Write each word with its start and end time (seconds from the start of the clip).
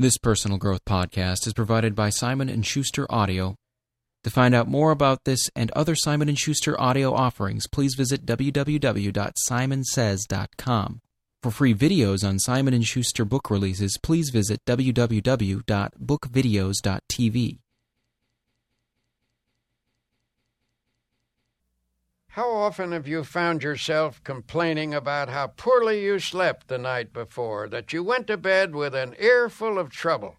This 0.00 0.16
personal 0.16 0.56
growth 0.56 0.86
podcast 0.86 1.46
is 1.46 1.52
provided 1.52 1.94
by 1.94 2.08
Simon 2.08 2.62
& 2.62 2.64
Schuster 2.64 3.06
Audio. 3.10 3.56
To 4.24 4.30
find 4.30 4.54
out 4.54 4.66
more 4.66 4.92
about 4.92 5.24
this 5.26 5.50
and 5.54 5.70
other 5.72 5.94
Simon 5.94 6.34
& 6.34 6.36
Schuster 6.36 6.80
audio 6.80 7.12
offerings, 7.12 7.66
please 7.66 7.96
visit 7.96 8.24
www.simonsays.com. 8.24 11.00
For 11.42 11.50
free 11.50 11.74
videos 11.74 12.26
on 12.26 12.38
Simon 12.38 12.80
& 12.82 12.84
Schuster 12.84 13.26
book 13.26 13.50
releases, 13.50 13.98
please 14.02 14.30
visit 14.30 14.60
www.bookvideos.tv. 14.66 17.58
How 22.34 22.48
often 22.48 22.92
have 22.92 23.08
you 23.08 23.24
found 23.24 23.64
yourself 23.64 24.22
complaining 24.22 24.94
about 24.94 25.28
how 25.28 25.48
poorly 25.48 26.04
you 26.04 26.20
slept 26.20 26.68
the 26.68 26.78
night 26.78 27.12
before, 27.12 27.68
that 27.68 27.92
you 27.92 28.04
went 28.04 28.28
to 28.28 28.36
bed 28.36 28.72
with 28.72 28.94
an 28.94 29.16
earful 29.18 29.80
of 29.80 29.90
trouble? 29.90 30.36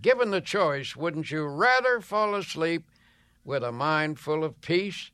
Given 0.00 0.30
the 0.30 0.40
choice, 0.40 0.94
wouldn't 0.94 1.32
you 1.32 1.44
rather 1.46 2.00
fall 2.00 2.36
asleep 2.36 2.84
with 3.44 3.64
a 3.64 3.72
mind 3.72 4.20
full 4.20 4.44
of 4.44 4.60
peace? 4.60 5.10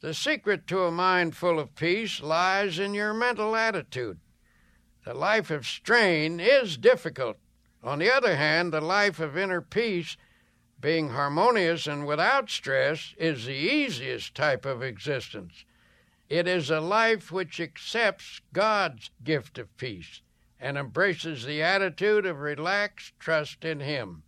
The 0.00 0.12
secret 0.12 0.66
to 0.66 0.84
a 0.84 0.90
mind 0.90 1.34
full 1.34 1.58
of 1.58 1.74
peace 1.74 2.20
lies 2.20 2.78
in 2.78 2.92
your 2.92 3.14
mental 3.14 3.56
attitude. 3.56 4.18
The 5.06 5.14
life 5.14 5.50
of 5.50 5.66
strain 5.66 6.40
is 6.40 6.76
difficult. 6.76 7.38
On 7.82 8.00
the 8.00 8.14
other 8.14 8.36
hand, 8.36 8.70
the 8.70 8.82
life 8.82 9.18
of 9.18 9.38
inner 9.38 9.62
peace 9.62 10.18
being 10.80 11.10
harmonious 11.10 11.86
and 11.86 12.06
without 12.06 12.50
stress 12.50 13.14
is 13.18 13.44
the 13.44 13.52
easiest 13.52 14.34
type 14.34 14.64
of 14.64 14.82
existence. 14.82 15.64
It 16.28 16.46
is 16.46 16.70
a 16.70 16.80
life 16.80 17.30
which 17.30 17.60
accepts 17.60 18.40
God's 18.52 19.10
gift 19.22 19.58
of 19.58 19.76
peace 19.76 20.22
and 20.58 20.78
embraces 20.78 21.44
the 21.44 21.62
attitude 21.62 22.24
of 22.24 22.40
relaxed 22.40 23.14
trust 23.18 23.64
in 23.64 23.80
Him. 23.80 24.22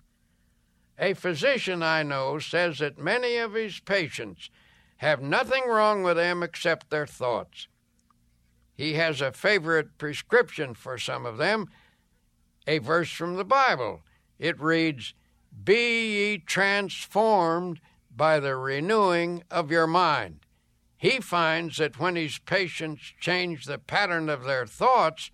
A 0.98 1.14
physician 1.14 1.82
I 1.82 2.02
know 2.02 2.38
says 2.38 2.78
that 2.78 2.98
many 2.98 3.36
of 3.36 3.54
his 3.54 3.80
patients 3.80 4.50
have 4.98 5.20
nothing 5.20 5.64
wrong 5.66 6.02
with 6.02 6.16
them 6.16 6.42
except 6.42 6.90
their 6.90 7.06
thoughts. 7.06 7.66
He 8.74 8.94
has 8.94 9.20
a 9.20 9.32
favorite 9.32 9.98
prescription 9.98 10.74
for 10.74 10.98
some 10.98 11.26
of 11.26 11.38
them, 11.38 11.68
a 12.66 12.78
verse 12.78 13.10
from 13.10 13.36
the 13.36 13.44
Bible. 13.44 14.02
It 14.38 14.60
reads, 14.60 15.14
be 15.64 16.30
ye 16.32 16.38
transformed 16.38 17.80
by 18.14 18.40
the 18.40 18.56
renewing 18.56 19.42
of 19.50 19.70
your 19.70 19.86
mind. 19.86 20.40
He 20.96 21.20
finds 21.20 21.78
that 21.78 21.98
when 21.98 22.16
his 22.16 22.38
patients 22.38 23.12
change 23.20 23.64
the 23.64 23.78
pattern 23.78 24.28
of 24.28 24.44
their 24.44 24.66
thoughts, 24.66 25.30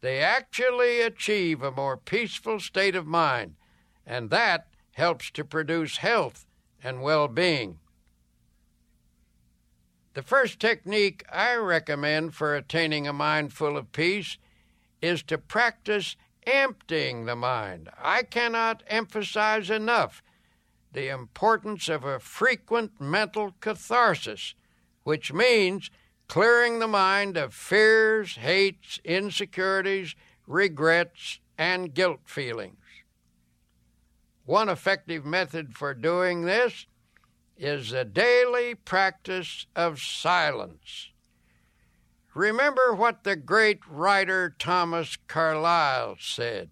they 0.00 0.20
actually 0.20 1.00
achieve 1.00 1.62
a 1.62 1.70
more 1.70 1.96
peaceful 1.96 2.60
state 2.60 2.96
of 2.96 3.06
mind, 3.06 3.54
and 4.04 4.30
that 4.30 4.66
helps 4.92 5.30
to 5.32 5.44
produce 5.44 5.98
health 5.98 6.46
and 6.82 7.02
well 7.02 7.28
being. 7.28 7.78
The 10.14 10.22
first 10.22 10.58
technique 10.58 11.24
I 11.30 11.54
recommend 11.56 12.34
for 12.34 12.54
attaining 12.54 13.06
a 13.06 13.12
mind 13.12 13.52
full 13.52 13.76
of 13.76 13.92
peace 13.92 14.38
is 15.02 15.22
to 15.24 15.36
practice 15.36 16.16
emptying 16.46 17.24
the 17.24 17.36
mind. 17.36 17.90
I 18.02 18.22
cannot 18.22 18.82
emphasize 18.86 19.70
enough 19.70 20.22
the 20.92 21.08
importance 21.08 21.88
of 21.88 22.04
a 22.04 22.18
frequent 22.18 23.00
mental 23.00 23.52
catharsis, 23.60 24.54
which 25.02 25.32
means 25.32 25.90
clearing 26.28 26.78
the 26.78 26.88
mind 26.88 27.36
of 27.36 27.52
fears, 27.52 28.36
hates, 28.36 28.98
insecurities, 29.04 30.14
regrets, 30.46 31.40
and 31.58 31.94
guilt 31.94 32.20
feelings. 32.24 32.78
One 34.44 34.68
effective 34.68 35.24
method 35.24 35.74
for 35.76 35.92
doing 35.92 36.42
this 36.42 36.86
is 37.56 37.90
the 37.90 38.04
daily 38.04 38.74
practice 38.74 39.66
of 39.74 40.00
silence. 40.00 41.10
Remember 42.36 42.92
what 42.92 43.24
the 43.24 43.34
great 43.34 43.80
writer 43.88 44.54
Thomas 44.58 45.16
Carlyle 45.26 46.16
said 46.20 46.68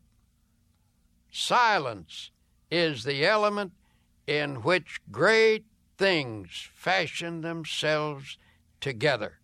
Silence 1.33 2.31
is 2.71 3.05
the 3.05 3.25
element 3.25 3.73
in 4.27 4.57
which 4.57 5.01
great 5.11 5.65
things 5.97 6.69
fashion 6.75 7.41
themselves 7.41 8.37
together. 8.83 9.39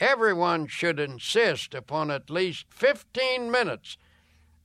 Everyone 0.00 0.66
should 0.66 0.98
insist 0.98 1.74
upon 1.74 2.10
at 2.10 2.30
least 2.30 2.64
15 2.70 3.50
minutes 3.50 3.98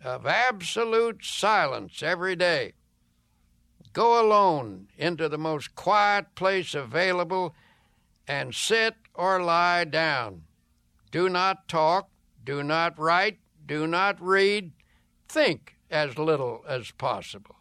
of 0.02 0.25
absolute 0.25 1.25
silence 1.25 2.02
every 2.02 2.38
day. 2.38 2.72
Go 3.91 4.25
alone 4.25 4.88
into 4.97 5.28
the 5.28 5.38
most 5.38 5.75
quiet 5.75 6.35
place 6.35 6.74
available 6.74 7.53
and 8.29 8.56
sit 8.56 8.96
or 9.17 9.41
lie 9.41 9.83
down. 9.83 10.44
Do 11.11 11.29
not 11.29 11.67
talk, 11.67 12.09
do 12.44 12.63
not 12.63 12.97
write, 13.00 13.39
do 13.66 13.88
not 13.88 14.22
read. 14.22 14.72
Think 15.28 15.75
as 15.89 16.17
little 16.17 16.63
as 16.67 16.91
possible. 16.91 17.55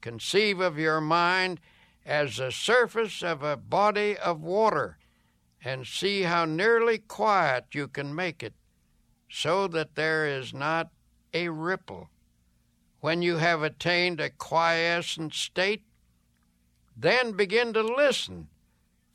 Conceive 0.00 0.60
of 0.60 0.78
your 0.78 1.00
mind 1.00 1.60
as 2.04 2.36
the 2.36 2.50
surface 2.50 3.22
of 3.22 3.42
a 3.42 3.56
body 3.56 4.16
of 4.16 4.40
water 4.42 4.98
and 5.64 5.86
see 5.86 6.22
how 6.22 6.44
nearly 6.44 6.98
quiet 6.98 7.66
you 7.72 7.86
can 7.86 8.14
make 8.14 8.42
it 8.42 8.54
so 9.30 9.68
that 9.68 9.94
there 9.94 10.26
is 10.26 10.52
not 10.52 10.90
a 11.32 11.48
ripple. 11.48 12.10
When 13.00 13.22
you 13.22 13.36
have 13.36 13.62
attained 13.62 14.20
a 14.20 14.30
quiescent 14.30 15.34
state, 15.34 15.84
then 16.96 17.32
begin 17.32 17.72
to 17.72 17.82
listen 17.82 18.48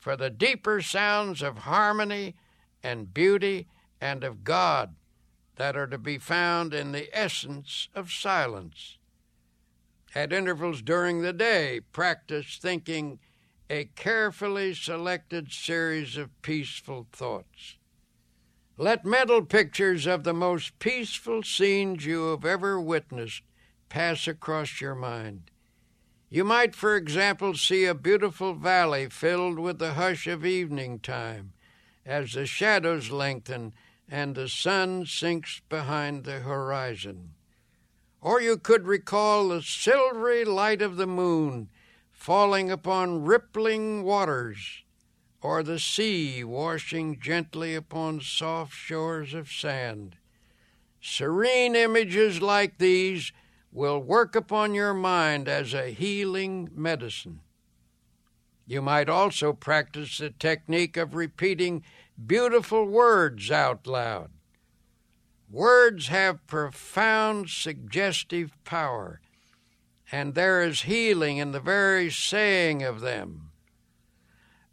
for 0.08 0.16
the 0.16 0.30
deeper 0.30 0.80
sounds 0.80 1.42
of 1.42 1.58
harmony 1.58 2.34
and 2.82 3.12
beauty 3.12 3.66
and 4.00 4.24
of 4.24 4.42
God 4.42 4.94
that 5.56 5.76
are 5.76 5.86
to 5.86 5.98
be 5.98 6.16
found 6.16 6.72
in 6.72 6.92
the 6.92 7.10
essence 7.12 7.90
of 7.94 8.10
silence. 8.10 8.96
At 10.14 10.32
intervals 10.32 10.80
during 10.80 11.20
the 11.20 11.34
day, 11.34 11.80
practice 11.92 12.58
thinking 12.58 13.18
a 13.68 13.90
carefully 13.96 14.72
selected 14.72 15.52
series 15.52 16.16
of 16.16 16.40
peaceful 16.40 17.06
thoughts. 17.12 17.76
Let 18.78 19.04
mental 19.04 19.42
pictures 19.42 20.06
of 20.06 20.24
the 20.24 20.32
most 20.32 20.78
peaceful 20.78 21.42
scenes 21.42 22.06
you 22.06 22.30
have 22.30 22.46
ever 22.46 22.80
witnessed 22.80 23.42
pass 23.90 24.26
across 24.26 24.80
your 24.80 24.94
mind. 24.94 25.50
You 26.30 26.44
might, 26.44 26.74
for 26.74 26.94
example, 26.94 27.54
see 27.54 27.86
a 27.86 27.94
beautiful 27.94 28.52
valley 28.52 29.08
filled 29.08 29.58
with 29.58 29.78
the 29.78 29.94
hush 29.94 30.26
of 30.26 30.44
evening 30.44 30.98
time 30.98 31.52
as 32.04 32.32
the 32.32 32.44
shadows 32.44 33.10
lengthen 33.10 33.72
and 34.10 34.34
the 34.34 34.48
sun 34.48 35.06
sinks 35.06 35.62
behind 35.68 36.24
the 36.24 36.40
horizon. 36.40 37.30
Or 38.20 38.40
you 38.40 38.58
could 38.58 38.86
recall 38.86 39.48
the 39.48 39.62
silvery 39.62 40.44
light 40.44 40.82
of 40.82 40.96
the 40.96 41.06
moon 41.06 41.68
falling 42.10 42.70
upon 42.70 43.24
rippling 43.24 44.02
waters, 44.02 44.82
or 45.40 45.62
the 45.62 45.78
sea 45.78 46.42
washing 46.44 47.20
gently 47.20 47.74
upon 47.74 48.20
soft 48.20 48.74
shores 48.74 49.32
of 49.32 49.50
sand. 49.50 50.16
Serene 51.00 51.76
images 51.76 52.42
like 52.42 52.78
these 52.78 53.32
will 53.72 54.00
work 54.00 54.34
upon 54.34 54.74
your 54.74 54.94
mind 54.94 55.48
as 55.48 55.74
a 55.74 55.90
healing 55.90 56.70
medicine. 56.74 57.40
You 58.66 58.82
might 58.82 59.08
also 59.08 59.52
practice 59.52 60.18
the 60.18 60.30
technique 60.30 60.96
of 60.96 61.14
repeating 61.14 61.82
beautiful 62.26 62.84
words 62.84 63.50
out 63.50 63.86
loud. 63.86 64.30
Words 65.50 66.08
have 66.08 66.46
profound 66.46 67.48
suggestive 67.48 68.52
power, 68.64 69.20
and 70.12 70.34
there 70.34 70.62
is 70.62 70.82
healing 70.82 71.38
in 71.38 71.52
the 71.52 71.60
very 71.60 72.10
saying 72.10 72.82
of 72.82 73.00
them. 73.00 73.50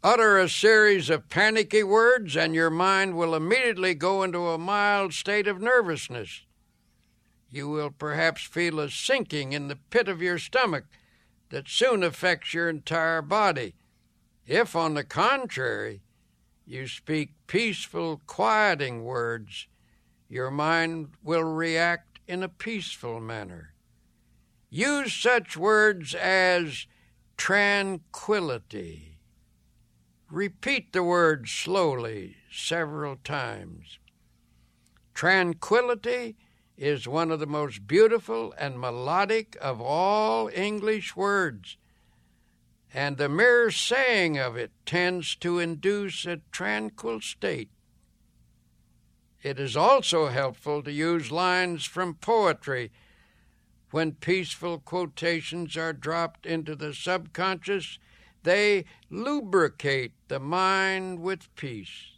Utter 0.02 0.38
a 0.38 0.48
series 0.48 1.08
of 1.08 1.28
panicky 1.28 1.82
words, 1.82 2.36
and 2.36 2.54
your 2.54 2.70
mind 2.70 3.16
will 3.16 3.34
immediately 3.34 3.94
go 3.94 4.22
into 4.22 4.48
a 4.48 4.58
mild 4.58 5.14
state 5.14 5.48
of 5.48 5.60
nervousness 5.60 6.45
you 7.50 7.68
will 7.68 7.90
perhaps 7.90 8.42
feel 8.42 8.80
a 8.80 8.90
sinking 8.90 9.52
in 9.52 9.68
the 9.68 9.76
pit 9.76 10.08
of 10.08 10.22
your 10.22 10.38
stomach 10.38 10.84
that 11.50 11.68
soon 11.68 12.02
affects 12.02 12.52
your 12.52 12.68
entire 12.68 13.22
body. 13.22 13.74
If, 14.46 14.74
on 14.74 14.94
the 14.94 15.04
contrary, 15.04 16.02
you 16.66 16.88
speak 16.88 17.30
peaceful, 17.46 18.20
quieting 18.26 19.04
words, 19.04 19.68
your 20.28 20.50
mind 20.50 21.10
will 21.22 21.44
react 21.44 22.18
in 22.26 22.42
a 22.42 22.48
peaceful 22.48 23.20
manner. 23.20 23.74
Use 24.68 25.12
such 25.14 25.56
words 25.56 26.14
as 26.14 26.86
tranquility. 27.36 29.20
Repeat 30.30 30.92
the 30.92 31.04
word 31.04 31.48
slowly 31.48 32.36
several 32.50 33.16
times. 33.22 33.98
Tranquility 35.14 36.36
is 36.76 37.08
one 37.08 37.30
of 37.30 37.40
the 37.40 37.46
most 37.46 37.86
beautiful 37.86 38.52
and 38.58 38.78
melodic 38.78 39.56
of 39.60 39.80
all 39.80 40.50
English 40.54 41.16
words, 41.16 41.76
and 42.92 43.16
the 43.16 43.28
mere 43.28 43.70
saying 43.70 44.38
of 44.38 44.56
it 44.56 44.72
tends 44.84 45.34
to 45.36 45.58
induce 45.58 46.26
a 46.26 46.40
tranquil 46.52 47.20
state. 47.20 47.70
It 49.42 49.60
is 49.60 49.76
also 49.76 50.26
helpful 50.26 50.82
to 50.82 50.92
use 50.92 51.30
lines 51.30 51.84
from 51.84 52.14
poetry 52.14 52.90
when 53.90 54.12
peaceful 54.12 54.78
quotations 54.78 55.76
are 55.76 55.92
dropped 55.92 56.46
into 56.46 56.74
the 56.74 56.92
subconscious. 56.92 57.98
They 58.42 58.84
lubricate 59.08 60.12
the 60.28 60.40
mind 60.40 61.20
with 61.20 61.54
peace. 61.54 62.15